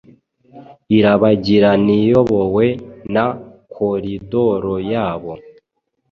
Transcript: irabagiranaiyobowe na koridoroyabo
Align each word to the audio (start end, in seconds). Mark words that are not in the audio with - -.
irabagiranaiyobowe 0.97 2.65
na 3.13 3.25
koridoroyabo 3.73 5.33